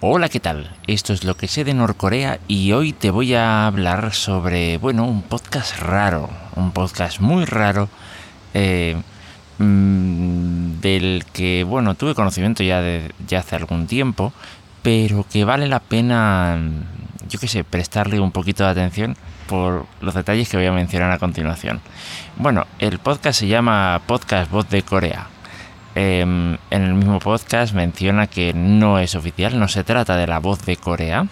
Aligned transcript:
Hola, 0.00 0.28
¿qué 0.28 0.40
tal? 0.40 0.70
Esto 0.86 1.14
es 1.14 1.24
lo 1.24 1.38
que 1.38 1.48
sé 1.48 1.64
de 1.64 1.72
Norcorea 1.72 2.38
y 2.48 2.72
hoy 2.72 2.92
te 2.92 3.10
voy 3.10 3.32
a 3.32 3.66
hablar 3.66 4.12
sobre, 4.12 4.76
bueno, 4.76 5.06
un 5.06 5.22
podcast 5.22 5.78
raro, 5.78 6.28
un 6.54 6.72
podcast 6.72 7.20
muy 7.20 7.46
raro, 7.46 7.88
eh, 8.52 8.94
mm, 9.56 10.80
del 10.82 11.24
que, 11.32 11.64
bueno, 11.64 11.94
tuve 11.94 12.14
conocimiento 12.14 12.62
ya, 12.62 12.82
de, 12.82 13.10
ya 13.26 13.38
hace 13.38 13.56
algún 13.56 13.86
tiempo, 13.86 14.34
pero 14.82 15.24
que 15.32 15.46
vale 15.46 15.66
la 15.66 15.80
pena, 15.80 16.58
yo 17.30 17.38
qué 17.38 17.48
sé, 17.48 17.64
prestarle 17.64 18.20
un 18.20 18.32
poquito 18.32 18.64
de 18.64 18.70
atención 18.70 19.16
por 19.48 19.86
los 20.02 20.12
detalles 20.12 20.50
que 20.50 20.58
voy 20.58 20.66
a 20.66 20.72
mencionar 20.72 21.10
a 21.10 21.18
continuación. 21.18 21.80
Bueno, 22.36 22.66
el 22.80 22.98
podcast 22.98 23.40
se 23.40 23.46
llama 23.46 24.02
Podcast 24.06 24.50
Voz 24.50 24.68
de 24.68 24.82
Corea 24.82 25.28
Em, 25.98 26.58
en 26.70 26.82
el 26.82 26.92
mismo 26.92 27.20
podcast 27.20 27.72
menciona 27.72 28.26
que 28.26 28.52
no 28.52 28.98
es 28.98 29.14
oficial, 29.14 29.58
no 29.58 29.66
se 29.66 29.82
trata 29.82 30.18
de 30.18 30.26
la 30.26 30.40
voz 30.40 30.60
de 30.66 30.76
Corea, 30.76 31.26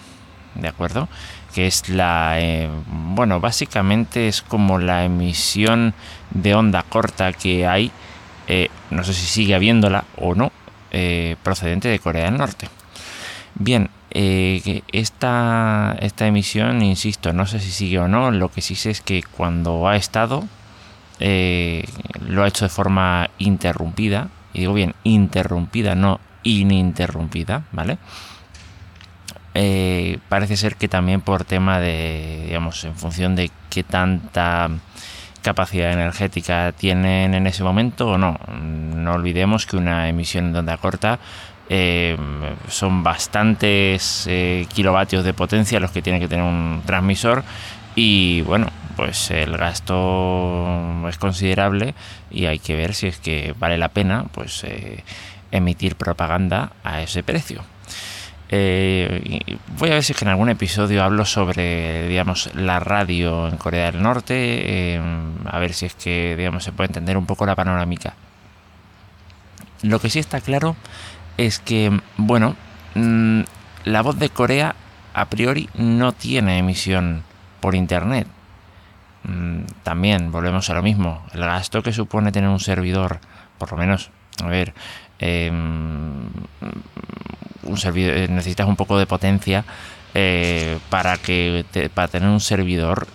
¿de 0.55 0.67
acuerdo? 0.67 1.07
Que 1.53 1.67
es 1.67 1.87
la, 1.87 2.39
eh, 2.39 2.67
bueno, 2.87 3.39
básicamente 3.39 4.27
es 4.27 4.41
como 4.41 4.79
la 4.79 5.05
emisión 5.05 5.93
de 6.31 6.55
onda 6.55 6.81
corta 6.81 7.31
que 7.31 7.67
hay, 7.67 7.91
eh, 8.47 8.69
no 8.89 9.03
sé 9.03 9.13
si 9.13 9.27
sigue 9.27 9.53
habiéndola 9.53 10.05
o 10.17 10.33
no, 10.33 10.51
eh, 10.89 11.35
procedente 11.43 11.87
de 11.87 11.99
Corea 11.99 12.25
del 12.25 12.37
Norte. 12.37 12.67
Bien, 13.53 13.91
esta, 14.09 15.95
esta 15.99 16.25
emisión, 16.25 16.81
insisto, 16.81 17.33
no 17.33 17.45
sé 17.45 17.59
si 17.59 17.69
sigue 17.69 17.99
o 17.99 18.07
no, 18.07 18.31
lo 18.31 18.49
que 18.49 18.61
sí 18.61 18.73
sé 18.73 18.89
es 18.89 19.01
que 19.01 19.21
cuando 19.21 19.87
ha 19.87 19.95
estado, 19.95 20.43
lo 21.19 22.43
ha 22.43 22.47
hecho 22.47 22.65
de 22.65 22.69
forma 22.69 23.29
interrumpida, 23.37 24.29
y 24.55 24.59
digo 24.59 24.73
bien, 24.73 24.95
interrumpida, 25.03 25.95
no 25.95 26.19
ininterrumpida, 26.43 27.63
¿vale? 27.73 27.97
Eh, 29.53 30.19
parece 30.29 30.55
ser 30.55 30.75
que 30.77 30.87
también 30.87 31.21
por 31.21 31.43
tema 31.43 31.79
de, 31.79 32.43
digamos, 32.47 32.83
en 32.85 32.95
función 32.95 33.35
de 33.35 33.51
qué 33.69 33.83
tanta 33.83 34.69
capacidad 35.41 35.91
energética 35.91 36.71
tienen 36.71 37.33
en 37.33 37.47
ese 37.47 37.63
momento 37.63 38.07
o 38.07 38.17
no. 38.17 38.39
No 38.61 39.13
olvidemos 39.13 39.65
que 39.65 39.77
una 39.77 40.07
emisión 40.07 40.53
de 40.53 40.59
onda 40.59 40.77
corta 40.77 41.19
eh, 41.69 42.17
son 42.69 43.03
bastantes 43.03 44.25
eh, 44.27 44.67
kilovatios 44.73 45.25
de 45.25 45.33
potencia 45.33 45.79
los 45.79 45.91
que 45.91 46.01
tiene 46.01 46.19
que 46.19 46.27
tener 46.27 46.45
un 46.45 46.81
transmisor 46.85 47.43
y 47.95 48.41
bueno, 48.41 48.67
pues 48.95 49.31
el 49.31 49.57
gasto 49.57 51.07
es 51.07 51.17
considerable 51.17 51.95
y 52.31 52.45
hay 52.45 52.59
que 52.59 52.75
ver 52.75 52.93
si 52.93 53.07
es 53.07 53.17
que 53.17 53.53
vale 53.59 53.77
la 53.77 53.89
pena 53.89 54.25
pues 54.31 54.63
eh, 54.63 55.03
emitir 55.51 55.95
propaganda 55.95 56.71
a 56.83 57.01
ese 57.01 57.23
precio. 57.23 57.63
Eh, 58.49 59.57
voy 59.77 59.89
a 59.89 59.95
ver 59.95 60.03
si 60.03 60.13
es 60.13 60.19
que 60.19 60.25
en 60.25 60.29
algún 60.29 60.49
episodio 60.49 61.03
hablo 61.03 61.25
sobre 61.25 62.07
digamos 62.07 62.51
la 62.53 62.79
radio 62.79 63.47
en 63.47 63.57
Corea 63.57 63.91
del 63.91 64.03
Norte 64.03 64.35
eh, 64.95 65.01
a 65.45 65.57
ver 65.57 65.73
si 65.73 65.87
es 65.87 65.95
que 65.95 66.35
digamos 66.37 66.63
se 66.63 66.71
puede 66.71 66.89
entender 66.89 67.17
un 67.17 67.25
poco 67.25 67.47
la 67.47 67.55
panorámica 67.55 68.13
lo 69.81 69.99
que 69.99 70.11
sí 70.11 70.19
está 70.19 70.41
claro 70.41 70.75
es 71.37 71.57
que 71.57 71.99
bueno 72.17 72.55
mm, 72.93 73.41
la 73.85 74.03
voz 74.03 74.19
de 74.19 74.29
Corea 74.29 74.75
a 75.15 75.25
priori 75.25 75.67
no 75.73 76.11
tiene 76.11 76.59
emisión 76.59 77.23
por 77.61 77.73
internet 77.73 78.27
también 79.83 80.31
volvemos 80.31 80.69
a 80.69 80.73
lo 80.73 80.81
mismo. 80.81 81.23
El 81.33 81.41
gasto 81.41 81.81
que 81.81 81.93
supone 81.93 82.31
tener 82.31 82.49
un 82.49 82.59
servidor, 82.59 83.19
por 83.57 83.71
lo 83.71 83.77
menos, 83.77 84.11
a 84.43 84.47
ver, 84.47 84.73
em, 85.19 86.27
un 87.63 87.77
servidor, 87.77 88.17
eh, 88.17 88.27
necesitas 88.29 88.67
un 88.67 88.75
poco 88.75 88.97
de 88.97 89.05
potencia 89.05 89.65
eh, 90.13 90.79
para 90.89 91.17
que 91.17 91.65
para 91.93 92.07
tener 92.07 92.29
un 92.29 92.39
servidor 92.39 93.07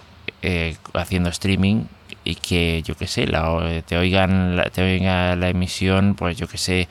eh, 0.43 0.77
haciendo 0.95 1.31
streaming 1.31 1.85
y 2.25 2.35
que 2.35 2.83
yo 2.83 2.95
que 2.97 3.07
sé 3.07 3.27
te 3.87 3.97
oigan 3.97 4.57
la, 4.57 4.65
te 4.65 4.83
oiga 4.83 5.35
la 5.37 5.49
emisión 5.49 6.15
pues 6.15 6.37
yo 6.37 6.47
que 6.47 6.59
sé 6.59 6.89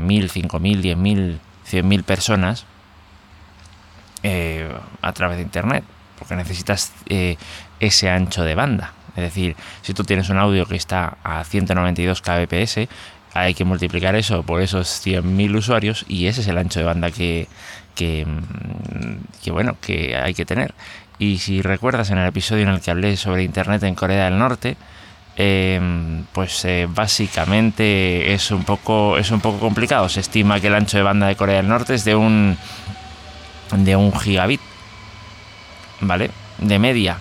mil 0.00 0.28
cinco 0.28 0.58
mil 0.58 0.82
diez 0.82 0.96
mil 0.96 1.40
cien 1.64 1.88
mil 1.88 2.04
personas 2.04 2.66
a 4.22 5.12
través 5.14 5.38
de 5.38 5.42
internet 5.44 5.84
porque 6.22 6.36
necesitas 6.36 6.92
eh, 7.08 7.36
ese 7.80 8.08
ancho 8.08 8.44
de 8.44 8.54
banda. 8.54 8.92
Es 9.16 9.24
decir, 9.24 9.56
si 9.82 9.92
tú 9.92 10.04
tienes 10.04 10.28
un 10.28 10.38
audio 10.38 10.66
que 10.66 10.76
está 10.76 11.16
a 11.24 11.42
192 11.42 12.22
kbps, 12.22 12.88
hay 13.34 13.54
que 13.54 13.64
multiplicar 13.64 14.14
eso 14.14 14.44
por 14.44 14.62
esos 14.62 15.04
100.000 15.04 15.56
usuarios 15.56 16.04
y 16.06 16.26
ese 16.26 16.42
es 16.42 16.46
el 16.46 16.58
ancho 16.58 16.78
de 16.78 16.86
banda 16.86 17.10
que, 17.10 17.48
que, 17.96 18.24
mm, 18.24 19.50
bueno, 19.50 19.76
que 19.80 20.16
hay 20.16 20.32
que 20.32 20.44
tener. 20.44 20.74
Y 21.18 21.38
si 21.38 21.60
recuerdas 21.60 22.10
en 22.10 22.18
el 22.18 22.28
episodio 22.28 22.62
en 22.62 22.68
el 22.68 22.80
que 22.80 22.92
hablé 22.92 23.16
sobre 23.16 23.42
Internet 23.42 23.82
en 23.82 23.96
Corea 23.96 24.26
del 24.26 24.38
Norte, 24.38 24.76
em, 25.36 26.24
pues 26.32 26.64
eh, 26.66 26.86
básicamente 26.88 28.32
es 28.32 28.52
un 28.52 28.62
poco 28.62 29.18
es 29.18 29.32
un 29.32 29.40
poco 29.40 29.58
complicado. 29.58 30.08
Se 30.08 30.20
estima 30.20 30.60
que 30.60 30.68
el 30.68 30.74
ancho 30.74 30.98
de 30.98 31.02
banda 31.02 31.26
de 31.26 31.34
Corea 31.34 31.56
del 31.56 31.68
Norte 31.68 31.94
es 31.94 32.04
de 32.04 32.14
un 32.14 32.56
de 33.76 33.96
un 33.96 34.12
gigabit 34.12 34.60
¿vale? 36.02 36.30
De 36.58 36.78
media. 36.78 37.18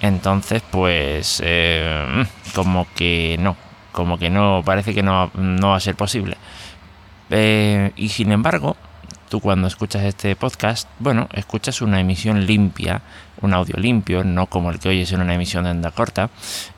Entonces, 0.00 0.62
pues, 0.70 1.42
eh, 1.44 2.24
como 2.54 2.86
que 2.94 3.36
no, 3.38 3.56
como 3.92 4.18
que 4.18 4.30
no, 4.30 4.62
parece 4.64 4.94
que 4.94 5.02
no, 5.02 5.30
va 5.34 5.76
a 5.76 5.80
ser 5.80 5.96
posible. 5.96 6.36
Eh, 7.30 7.92
y 7.96 8.08
sin 8.08 8.32
embargo, 8.32 8.76
tú 9.28 9.40
cuando 9.40 9.66
escuchas 9.68 10.04
este 10.04 10.36
podcast, 10.36 10.88
bueno, 10.98 11.28
escuchas 11.32 11.82
una 11.82 12.00
emisión 12.00 12.46
limpia, 12.46 13.02
un 13.42 13.54
audio 13.54 13.76
limpio, 13.76 14.24
no 14.24 14.46
como 14.46 14.70
el 14.70 14.78
que 14.78 14.88
oyes 14.88 15.12
en 15.12 15.20
una 15.20 15.34
emisión 15.34 15.64
de 15.64 15.70
onda 15.70 15.90
corta. 15.90 16.30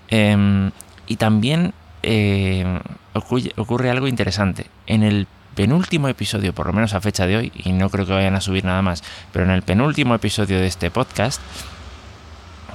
Em, 0.09 0.71
y 1.07 1.17
también 1.17 1.75
eh, 2.03 2.81
ocurre 3.13 3.91
algo 3.91 4.09
interesante. 4.09 4.67
En 4.87 5.03
el 5.03 5.27
penúltimo 5.55 6.09
episodio, 6.09 6.55
por 6.55 6.67
lo 6.67 6.73
menos 6.73 6.95
a 6.95 7.01
fecha 7.01 7.27
de 7.27 7.37
hoy, 7.37 7.53
y 7.55 7.73
no 7.73 7.91
creo 7.91 8.07
que 8.07 8.13
vayan 8.13 8.35
a 8.35 8.41
subir 8.41 8.65
nada 8.65 8.83
más, 8.83 9.03
pero 9.33 9.45
en 9.45 9.51
el 9.51 9.63
penúltimo 9.63 10.15
episodio 10.15 10.59
de 10.59 10.67
este 10.67 10.91
podcast, 10.91 11.41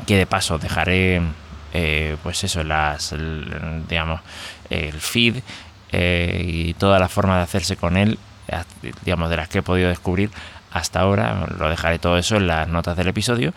que 0.05 0.17
de 0.17 0.25
paso 0.25 0.57
dejaré, 0.57 1.21
eh, 1.73 2.17
pues 2.23 2.43
eso, 2.43 2.63
las, 2.63 3.15
digamos, 3.89 4.21
el 4.69 4.93
feed 4.93 5.37
eh, 5.91 6.43
y 6.45 6.73
toda 6.73 6.99
la 6.99 7.09
forma 7.09 7.37
de 7.37 7.43
hacerse 7.43 7.77
con 7.77 7.97
él, 7.97 8.19
digamos, 9.03 9.29
de 9.29 9.37
las 9.37 9.49
que 9.49 9.59
he 9.59 9.63
podido 9.63 9.89
descubrir 9.89 10.29
hasta 10.71 10.99
ahora, 10.99 11.47
lo 11.57 11.69
dejaré 11.69 11.99
todo 11.99 12.17
eso 12.17 12.35
en 12.35 12.47
las 12.47 12.67
notas 12.67 12.97
del 12.97 13.07
episodio. 13.07 13.53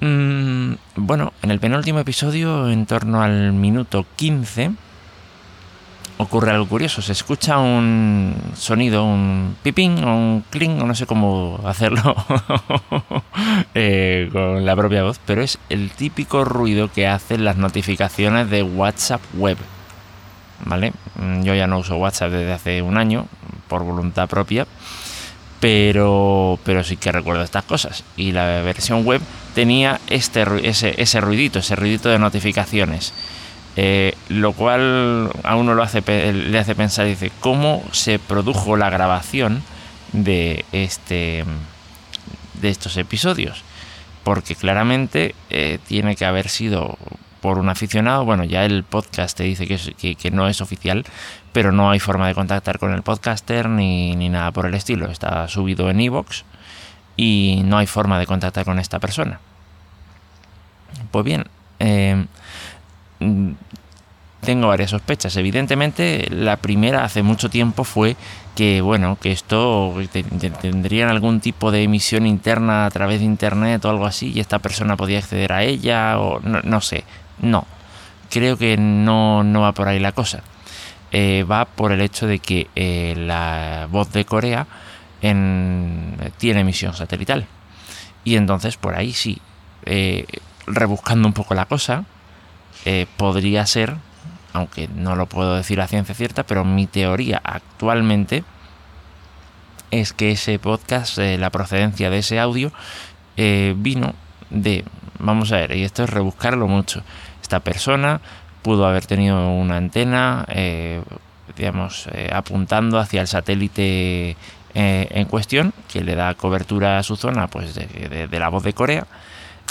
Mm, 0.00 0.74
bueno, 0.96 1.32
en 1.42 1.52
el 1.52 1.60
penúltimo 1.60 2.00
episodio, 2.00 2.68
en 2.68 2.86
torno 2.86 3.22
al 3.22 3.52
minuto 3.52 4.04
15, 4.16 4.72
ocurre 6.18 6.52
algo 6.52 6.66
curioso. 6.66 7.02
Se 7.02 7.12
escucha 7.12 7.58
un 7.58 8.34
sonido, 8.54 9.04
un 9.04 9.56
pipín 9.62 10.02
o 10.04 10.16
un 10.16 10.44
cling, 10.50 10.80
o 10.80 10.86
no 10.86 10.94
sé 10.94 11.06
cómo 11.06 11.60
hacerlo 11.64 12.14
eh, 13.74 14.28
con 14.32 14.64
la 14.64 14.76
propia 14.76 15.02
voz, 15.02 15.20
pero 15.24 15.42
es 15.42 15.58
el 15.68 15.90
típico 15.90 16.44
ruido 16.44 16.90
que 16.90 17.06
hacen 17.06 17.44
las 17.44 17.56
notificaciones 17.56 18.50
de 18.50 18.62
WhatsApp 18.62 19.20
web. 19.34 19.58
¿Vale? 20.64 20.92
Mm, 21.16 21.42
yo 21.42 21.54
ya 21.54 21.66
no 21.66 21.78
uso 21.78 21.96
WhatsApp 21.96 22.30
desde 22.30 22.52
hace 22.52 22.82
un 22.82 22.96
año, 22.96 23.26
por 23.68 23.82
voluntad 23.82 24.28
propia, 24.28 24.66
pero, 25.60 26.58
pero 26.64 26.84
sí 26.84 26.96
que 26.96 27.12
recuerdo 27.12 27.42
estas 27.42 27.64
cosas. 27.64 28.04
Y 28.16 28.32
la 28.32 28.62
versión 28.62 29.04
web 29.04 29.20
tenía 29.54 30.00
este, 30.08 30.44
ese, 30.68 31.00
ese 31.00 31.20
ruidito, 31.20 31.58
ese 31.58 31.76
ruidito 31.76 32.08
de 32.08 32.18
notificaciones. 32.18 33.12
Eh, 33.76 34.14
lo 34.28 34.52
cual 34.52 35.30
a 35.44 35.56
uno 35.56 35.74
lo 35.74 35.82
hace, 35.82 36.02
le 36.32 36.58
hace 36.58 36.74
pensar, 36.74 37.06
dice, 37.06 37.32
¿cómo 37.40 37.82
se 37.92 38.18
produjo 38.18 38.76
la 38.76 38.90
grabación 38.90 39.62
de, 40.12 40.64
este, 40.72 41.44
de 42.60 42.68
estos 42.68 42.96
episodios? 42.96 43.64
Porque 44.24 44.54
claramente 44.54 45.34
eh, 45.50 45.78
tiene 45.86 46.16
que 46.16 46.26
haber 46.26 46.48
sido 46.48 46.98
por 47.40 47.58
un 47.58 47.68
aficionado. 47.70 48.24
Bueno, 48.24 48.44
ya 48.44 48.64
el 48.64 48.84
podcast 48.84 49.36
te 49.36 49.44
dice 49.44 49.66
que, 49.66 50.14
que, 50.14 50.30
no 50.30 50.48
es 50.48 50.60
oficial, 50.60 51.04
pero 51.52 51.72
no 51.72 51.90
hay 51.90 51.98
forma 51.98 52.28
de 52.28 52.34
contactar 52.34 52.78
con 52.78 52.92
el 52.92 53.02
podcaster 53.02 53.68
ni, 53.68 54.14
ni 54.16 54.28
nada 54.28 54.52
por 54.52 54.66
el 54.66 54.74
estilo. 54.74 55.10
Está 55.10 55.48
subido 55.48 55.90
en 55.90 56.00
Evox 56.00 56.44
y 57.16 57.62
no 57.64 57.78
hay 57.78 57.86
forma 57.86 58.18
de 58.18 58.26
contactar 58.26 58.64
con 58.64 58.78
esta 58.78 59.00
persona. 59.00 59.40
Pues 61.10 61.24
bien, 61.24 61.46
eh, 61.80 62.26
tengo 64.42 64.68
varias 64.68 64.90
sospechas. 64.90 65.36
Evidentemente, 65.36 66.26
la 66.30 66.56
primera 66.56 67.04
hace 67.04 67.22
mucho 67.22 67.48
tiempo 67.48 67.84
fue 67.84 68.16
que, 68.56 68.80
bueno, 68.80 69.16
que 69.20 69.32
esto 69.32 69.94
tendrían 70.60 71.08
algún 71.08 71.40
tipo 71.40 71.70
de 71.70 71.84
emisión 71.84 72.26
interna 72.26 72.86
a 72.86 72.90
través 72.90 73.20
de 73.20 73.24
internet 73.24 73.84
o 73.84 73.90
algo 73.90 74.04
así 74.04 74.32
y 74.32 74.40
esta 74.40 74.58
persona 74.58 74.96
podía 74.96 75.18
acceder 75.18 75.52
a 75.52 75.62
ella 75.62 76.18
o 76.18 76.40
no, 76.40 76.80
sé. 76.80 77.04
No, 77.40 77.66
creo 78.30 78.58
que 78.58 78.76
no, 78.76 79.44
no, 79.44 79.60
va 79.60 79.72
por 79.72 79.88
ahí 79.88 80.00
la 80.00 80.12
cosa. 80.12 80.42
Eh, 81.12 81.44
va 81.44 81.64
por 81.64 81.92
el 81.92 82.00
hecho 82.00 82.26
de 82.26 82.38
que 82.40 82.68
eh, 82.74 83.14
la 83.16 83.86
voz 83.90 84.12
de 84.12 84.24
Corea 84.24 84.66
en, 85.20 86.16
tiene 86.38 86.60
emisión 86.60 86.94
satelital. 86.94 87.46
Y 88.24 88.36
entonces 88.36 88.76
por 88.76 88.96
ahí 88.96 89.12
sí, 89.12 89.40
eh, 89.84 90.26
rebuscando 90.66 91.28
un 91.28 91.34
poco 91.34 91.54
la 91.54 91.66
cosa, 91.66 92.04
eh, 92.84 93.06
podría 93.16 93.66
ser, 93.66 93.96
aunque 94.52 94.88
no 94.88 95.16
lo 95.16 95.26
puedo 95.26 95.56
decir 95.56 95.80
a 95.80 95.88
ciencia 95.88 96.14
cierta, 96.14 96.42
pero 96.44 96.64
mi 96.64 96.86
teoría 96.86 97.40
actualmente 97.42 98.44
es 99.90 100.12
que 100.12 100.32
ese 100.32 100.58
podcast, 100.58 101.18
eh, 101.18 101.38
la 101.38 101.50
procedencia 101.50 102.10
de 102.10 102.18
ese 102.18 102.40
audio, 102.40 102.72
vino 103.36 104.14
de, 104.50 104.84
vamos 105.18 105.52
a 105.52 105.56
ver, 105.56 105.76
y 105.76 105.84
esto 105.84 106.04
es 106.04 106.10
rebuscarlo 106.10 106.68
mucho, 106.68 107.02
esta 107.40 107.60
persona 107.60 108.20
pudo 108.62 108.86
haber 108.86 109.06
tenido 109.06 109.50
una 109.50 109.78
antena, 109.78 110.46
digamos, 111.56 112.08
apuntando 112.30 112.98
hacia 112.98 113.22
el 113.22 113.26
satélite 113.26 114.36
en 114.74 115.24
cuestión, 115.26 115.72
que 115.90 116.04
le 116.04 116.14
da 116.14 116.34
cobertura 116.34 116.98
a 116.98 117.02
su 117.02 117.16
zona, 117.16 117.48
pues 117.48 117.74
de 117.74 118.38
la 118.38 118.50
voz 118.50 118.62
de 118.62 118.74
Corea, 118.74 119.06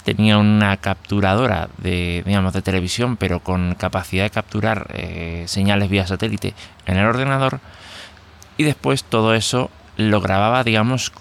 tenía 0.04 0.38
una 0.38 0.78
capturadora 0.78 1.70
de, 1.78 2.24
digamos, 2.26 2.54
de 2.54 2.62
televisión, 2.62 3.18
pero 3.18 3.40
con 3.40 3.76
capacidad 3.76 4.24
de 4.24 4.30
capturar 4.30 4.88
eh, 4.94 5.44
señales 5.48 5.90
vía 5.90 6.08
satélite 6.08 6.54
en 6.86 6.98
el 6.98 7.06
ordenador. 7.06 7.60
Y 8.58 8.64
después 8.64 9.04
todo 9.04 9.34
eso 9.34 9.70
lo 9.98 10.22
grababa, 10.22 10.64
digamos, 10.64 11.12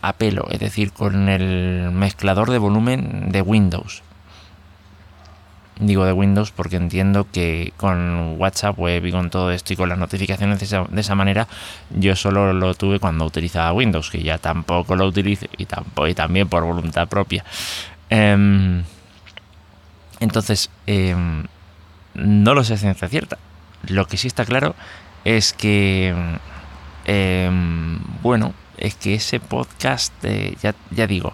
a 0.00 0.12
pelo, 0.14 0.46
es 0.50 0.60
decir, 0.60 0.92
con 0.92 1.28
el 1.28 1.90
mezclador 1.92 2.50
de 2.50 2.58
volumen 2.58 3.30
de 3.30 3.42
Windows. 3.42 4.02
Digo 5.80 6.04
de 6.04 6.12
Windows 6.12 6.52
porque 6.52 6.76
entiendo 6.76 7.26
que 7.32 7.72
con 7.76 8.36
WhatsApp 8.38 8.78
Web 8.78 9.06
y 9.06 9.10
con 9.12 9.28
todo 9.28 9.50
esto 9.50 9.72
y 9.72 9.76
con 9.76 9.88
las 9.88 9.98
notificaciones 9.98 10.60
de 10.60 11.00
esa, 11.00 11.14
manera, 11.16 11.48
yo 11.90 12.14
solo 12.14 12.52
lo 12.52 12.74
tuve 12.74 13.00
cuando 13.00 13.24
utilizaba 13.24 13.72
Windows, 13.72 14.08
que 14.08 14.22
ya 14.22 14.38
tampoco 14.38 14.94
lo 14.94 15.06
utilizo 15.06 15.46
y, 15.58 15.66
tampoco, 15.66 16.06
y 16.06 16.14
también 16.14 16.48
por 16.48 16.62
voluntad 16.62 17.08
propia. 17.08 17.44
Em, 18.08 18.84
entonces, 20.20 20.70
em, 20.86 21.44
no 22.14 22.54
lo 22.54 22.62
sé 22.62 22.76
ciencia 22.76 23.08
cierta. 23.08 23.38
Lo 23.88 24.06
que 24.06 24.16
sí 24.16 24.28
está 24.28 24.44
claro 24.44 24.76
es 25.24 25.52
que, 25.52 26.14
em, 27.04 27.98
bueno, 28.22 28.54
es 28.78 28.94
que 28.94 29.14
ese 29.14 29.40
podcast, 29.40 30.12
ya, 30.62 30.74
ya 30.90 31.06
digo, 31.06 31.32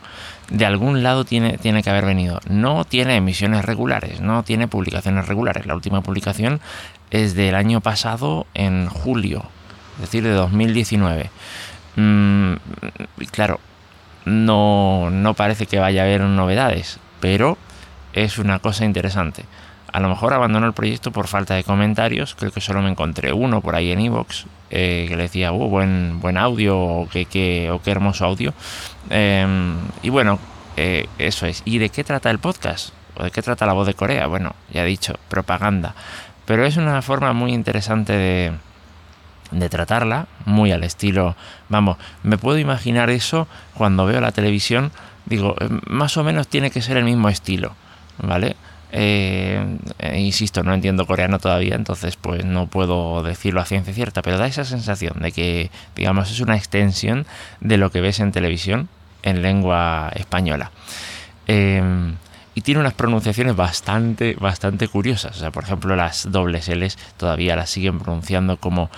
de 0.50 0.66
algún 0.66 1.02
lado 1.02 1.24
tiene, 1.24 1.58
tiene 1.58 1.82
que 1.82 1.90
haber 1.90 2.04
venido. 2.04 2.40
No 2.48 2.84
tiene 2.84 3.16
emisiones 3.16 3.64
regulares, 3.64 4.20
no 4.20 4.42
tiene 4.42 4.68
publicaciones 4.68 5.26
regulares. 5.26 5.66
La 5.66 5.74
última 5.74 6.02
publicación 6.02 6.60
es 7.10 7.34
del 7.34 7.54
año 7.54 7.80
pasado, 7.80 8.46
en 8.54 8.88
julio, 8.88 9.44
es 9.96 10.02
decir, 10.02 10.24
de 10.24 10.32
2019. 10.32 11.30
Mm, 11.96 12.54
claro, 13.30 13.60
no, 14.24 15.10
no 15.10 15.34
parece 15.34 15.66
que 15.66 15.78
vaya 15.78 16.02
a 16.02 16.04
haber 16.04 16.22
novedades, 16.22 16.98
pero 17.20 17.56
es 18.12 18.38
una 18.38 18.58
cosa 18.58 18.84
interesante. 18.84 19.44
A 19.92 20.00
lo 20.00 20.08
mejor 20.08 20.32
abandonó 20.32 20.66
el 20.66 20.72
proyecto 20.72 21.10
por 21.10 21.26
falta 21.26 21.54
de 21.54 21.64
comentarios. 21.64 22.34
Creo 22.34 22.52
que 22.52 22.60
solo 22.60 22.82
me 22.82 22.90
encontré 22.90 23.32
uno 23.32 23.60
por 23.60 23.74
ahí 23.74 23.90
en 23.90 24.00
Evox 24.00 24.46
eh, 24.70 25.06
que 25.08 25.16
le 25.16 25.24
decía, 25.24 25.52
uh, 25.52 25.68
buen, 25.68 26.20
buen 26.20 26.36
audio 26.36 26.78
o 26.78 27.08
qué, 27.08 27.70
o 27.72 27.82
qué 27.82 27.90
hermoso 27.90 28.24
audio. 28.24 28.54
Em, 29.10 29.76
y 30.02 30.10
bueno, 30.10 30.38
eh, 30.76 31.08
eso 31.18 31.46
es. 31.46 31.62
¿Y 31.64 31.78
de 31.78 31.88
qué 31.88 32.04
trata 32.04 32.30
el 32.30 32.38
podcast? 32.38 32.90
¿O 33.16 33.24
de 33.24 33.30
qué 33.30 33.42
trata 33.42 33.66
la 33.66 33.72
voz 33.72 33.86
de 33.86 33.94
Corea? 33.94 34.26
Bueno, 34.26 34.54
ya 34.72 34.84
he 34.84 34.86
dicho, 34.86 35.14
propaganda. 35.28 35.94
Pero 36.46 36.64
es 36.64 36.76
una 36.76 37.02
forma 37.02 37.32
muy 37.32 37.52
interesante 37.52 38.12
de, 38.12 38.52
de 39.50 39.68
tratarla, 39.68 40.26
muy 40.44 40.72
al 40.72 40.84
estilo, 40.84 41.36
vamos, 41.68 41.96
me 42.22 42.38
puedo 42.38 42.58
imaginar 42.58 43.10
eso 43.10 43.48
cuando 43.74 44.06
veo 44.06 44.20
la 44.20 44.32
televisión, 44.32 44.92
digo, 45.26 45.54
más 45.86 46.16
o 46.16 46.24
menos 46.24 46.48
tiene 46.48 46.70
que 46.70 46.82
ser 46.82 46.96
el 46.96 47.04
mismo 47.04 47.28
estilo, 47.28 47.74
¿vale? 48.18 48.56
Eh, 48.92 49.78
eh, 50.00 50.18
insisto, 50.18 50.62
no 50.62 50.74
entiendo 50.74 51.06
coreano 51.06 51.38
todavía, 51.38 51.76
entonces 51.76 52.16
pues 52.16 52.44
no 52.44 52.66
puedo 52.66 53.22
decirlo 53.22 53.60
a 53.60 53.64
ciencia 53.64 53.94
cierta, 53.94 54.22
pero 54.22 54.38
da 54.38 54.46
esa 54.46 54.64
sensación 54.64 55.20
de 55.20 55.32
que, 55.32 55.70
digamos, 55.94 56.30
es 56.30 56.40
una 56.40 56.56
extensión 56.56 57.26
de 57.60 57.76
lo 57.76 57.90
que 57.90 58.00
ves 58.00 58.20
en 58.20 58.32
televisión 58.32 58.88
en 59.22 59.42
lengua 59.42 60.10
española. 60.14 60.72
Em, 61.46 62.16
y 62.54 62.62
tiene 62.62 62.80
unas 62.80 62.94
pronunciaciones 62.94 63.54
bastante, 63.54 64.34
bastante 64.34 64.88
curiosas. 64.88 65.36
O 65.36 65.40
sea, 65.40 65.50
por 65.50 65.64
ejemplo, 65.64 65.94
las 65.94 66.30
dobles 66.30 66.68
L's 66.68 66.98
todavía 67.16 67.56
las 67.56 67.70
siguen 67.70 67.98
pronunciando 67.98 68.56
como 68.56 68.90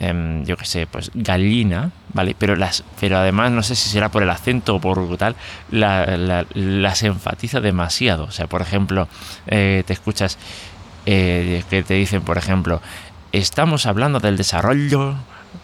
Em, 0.00 0.44
yo 0.44 0.56
qué 0.56 0.64
sé, 0.64 0.86
pues 0.86 1.10
gallina, 1.12 1.90
¿vale? 2.12 2.36
Pero, 2.38 2.54
las, 2.54 2.84
pero 3.00 3.18
además 3.18 3.50
no 3.50 3.62
sé 3.64 3.74
si 3.74 3.88
será 3.88 4.10
por 4.10 4.22
el 4.22 4.30
acento 4.30 4.76
o 4.76 4.80
por 4.80 5.16
tal, 5.16 5.34
las 5.70 7.02
enfatiza 7.02 7.60
demasiado. 7.60 8.24
O 8.24 8.30
sea, 8.30 8.46
por 8.46 8.62
ejemplo, 8.62 9.08
eh, 9.48 9.82
te 9.86 9.92
escuchas 9.92 10.38
eh, 11.06 11.64
que 11.68 11.82
te 11.82 11.94
dicen, 11.94 12.22
por 12.22 12.38
ejemplo, 12.38 12.80
estamos 13.32 13.86
hablando 13.86 14.20
del 14.20 14.36
desarrollo 14.36 15.16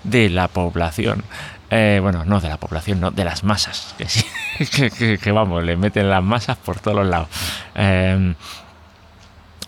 de 0.02 0.30
la 0.30 0.48
población. 0.48 1.22
Eh, 1.70 1.98
bueno, 2.02 2.24
no 2.24 2.40
de 2.40 2.48
la 2.48 2.56
población, 2.56 3.00
no, 3.00 3.10
de 3.10 3.24
las 3.24 3.44
masas. 3.44 3.94
Que, 3.96 4.90
que, 4.90 5.18
que, 5.18 5.32
vamos, 5.32 5.62
le 5.62 5.76
meten 5.76 6.10
las 6.10 6.22
masas 6.22 6.56
por 6.56 6.80
todos 6.80 7.06
lados. 7.06 7.28
Em, 7.74 8.34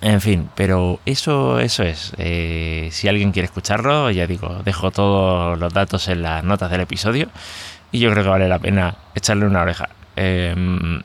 en 0.06 0.20
fin, 0.20 0.49
pero 0.55 1.00
eso, 1.05 1.58
eso 1.58 1.82
es. 1.82 2.12
Eh, 2.17 2.91
si 2.93 3.08
alguien 3.08 3.32
quiere 3.32 3.47
escucharlo, 3.47 4.08
ya 4.12 4.29
digo, 4.29 4.62
dejo 4.64 4.93
todos 4.93 5.58
los 5.58 5.73
datos 5.73 6.06
en 6.06 6.23
las 6.23 6.44
notas 6.44 6.70
del 6.70 6.82
episodio 6.82 7.29
y 7.91 7.99
yo 7.99 8.12
creo 8.12 8.23
que 8.23 8.31
vale 8.31 8.49
la 8.49 8.61
pena 8.61 8.94
echarle 9.17 9.47
una 9.47 9.62
oreja. 9.62 9.88
Em, 10.14 11.03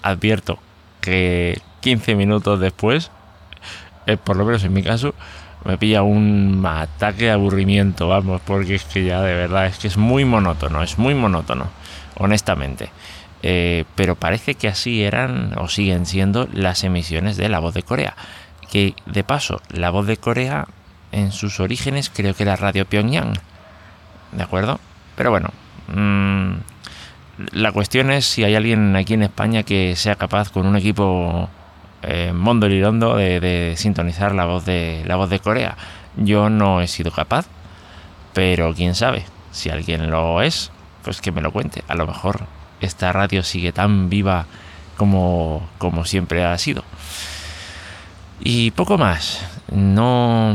advierto 0.00 0.58
que 1.02 1.60
15 1.80 2.14
minutos 2.14 2.60
después, 2.60 3.10
eh, 4.06 4.16
por 4.16 4.36
lo 4.36 4.46
menos 4.46 4.64
en 4.64 4.72
mi 4.72 4.82
caso, 4.82 5.14
me 5.66 5.76
pilla 5.76 6.02
un 6.02 6.64
ataque 6.64 7.24
de 7.26 7.32
aburrimiento, 7.32 8.08
vamos, 8.08 8.40
porque 8.40 8.76
es 8.76 8.84
que 8.84 9.04
ya 9.04 9.20
de 9.20 9.34
verdad 9.34 9.66
es 9.66 9.78
que 9.78 9.88
es 9.88 9.98
muy 9.98 10.24
monótono, 10.24 10.82
es 10.82 10.98
muy 10.98 11.14
monótono, 11.14 11.66
honestamente. 12.16 12.90
Eh, 13.42 13.84
pero 13.94 14.16
parece 14.16 14.54
que 14.54 14.68
así 14.68 15.02
eran 15.02 15.54
o 15.58 15.68
siguen 15.68 16.04
siendo 16.06 16.48
las 16.52 16.84
emisiones 16.84 17.36
de 17.36 17.48
La 17.48 17.58
Voz 17.58 17.74
de 17.74 17.82
Corea. 17.82 18.14
Que 18.70 18.94
de 19.06 19.24
paso, 19.24 19.60
La 19.70 19.90
Voz 19.90 20.06
de 20.06 20.16
Corea 20.16 20.68
en 21.12 21.32
sus 21.32 21.60
orígenes 21.60 22.10
creo 22.10 22.34
que 22.34 22.42
era 22.42 22.56
Radio 22.56 22.84
Pyongyang. 22.84 23.34
¿De 24.32 24.42
acuerdo? 24.42 24.78
Pero 25.16 25.30
bueno, 25.30 25.50
mm, 25.88 26.52
la 27.52 27.72
cuestión 27.72 28.10
es 28.10 28.26
si 28.26 28.44
hay 28.44 28.54
alguien 28.54 28.94
aquí 28.96 29.14
en 29.14 29.22
España 29.22 29.62
que 29.62 29.96
sea 29.96 30.16
capaz 30.16 30.50
con 30.50 30.66
un 30.66 30.76
equipo 30.76 31.48
eh, 32.02 32.32
mondo 32.32 32.68
de, 32.68 33.40
de 33.40 33.74
sintonizar 33.76 34.34
la 34.34 34.46
voz 34.46 34.64
de 34.64 35.02
la 35.06 35.16
voz 35.16 35.30
de 35.30 35.40
Corea. 35.40 35.76
Yo 36.16 36.50
no 36.50 36.80
he 36.80 36.88
sido 36.88 37.10
capaz, 37.10 37.46
pero 38.34 38.74
quién 38.74 38.94
sabe. 38.94 39.24
Si 39.52 39.70
alguien 39.70 40.10
lo 40.10 40.42
es, 40.42 40.70
pues 41.02 41.20
que 41.20 41.32
me 41.32 41.40
lo 41.40 41.52
cuente. 41.52 41.82
A 41.88 41.94
lo 41.94 42.06
mejor 42.06 42.46
esta 42.80 43.12
radio 43.12 43.42
sigue 43.42 43.72
tan 43.72 44.08
viva 44.10 44.46
como, 44.96 45.68
como 45.78 46.04
siempre 46.04 46.44
ha 46.44 46.56
sido. 46.58 46.84
Y 48.40 48.70
poco 48.72 48.98
más. 48.98 49.44
No, 49.70 50.54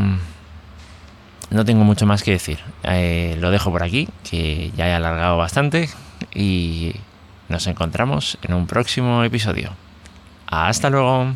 no 1.49 1.65
tengo 1.65 1.83
mucho 1.83 2.05
más 2.05 2.23
que 2.23 2.31
decir. 2.31 2.59
Eh, 2.83 3.37
lo 3.39 3.51
dejo 3.51 3.71
por 3.71 3.83
aquí, 3.83 4.09
que 4.29 4.71
ya 4.75 4.87
he 4.87 4.93
alargado 4.93 5.37
bastante. 5.37 5.89
Y 6.33 6.95
nos 7.49 7.67
encontramos 7.67 8.37
en 8.41 8.53
un 8.53 8.67
próximo 8.67 9.23
episodio. 9.23 9.71
Hasta 10.47 10.89
luego. 10.89 11.33